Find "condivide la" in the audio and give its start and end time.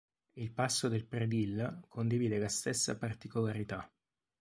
1.87-2.47